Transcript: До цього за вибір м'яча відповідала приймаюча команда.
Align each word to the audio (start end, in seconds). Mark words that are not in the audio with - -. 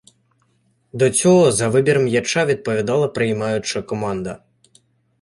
До 0.93 1.09
цього 1.09 1.51
за 1.51 1.69
вибір 1.69 1.99
м'яча 1.99 2.45
відповідала 2.45 3.07
приймаюча 3.07 3.81
команда. 3.81 4.43